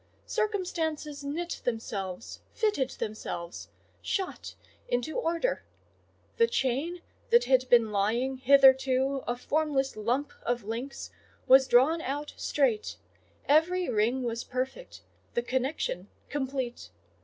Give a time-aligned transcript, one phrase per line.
[0.25, 3.69] Circumstances knit themselves, fitted themselves,
[4.01, 4.55] shot
[4.87, 5.63] into order:
[6.37, 11.11] the chain that had been lying hitherto a formless lump of links
[11.45, 15.01] was drawn out straight,—every ring was perfect,
[15.35, 16.89] the connection complete.